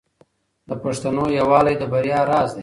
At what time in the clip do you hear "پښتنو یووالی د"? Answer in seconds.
0.83-1.83